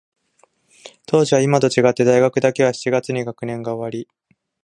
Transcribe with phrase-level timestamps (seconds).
[1.05, 4.09] 当時は、いまと違って、大学だけは七月に学年が終わり、